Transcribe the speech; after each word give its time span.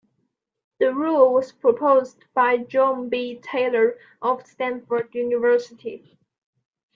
The 0.79 0.95
rule 0.95 1.31
was 1.31 1.51
proposed 1.51 2.25
by 2.33 2.57
John 2.57 3.07
B. 3.07 3.39
Taylor 3.39 3.99
of 4.19 4.47
Stanford 4.47 5.13
University. 5.13 6.17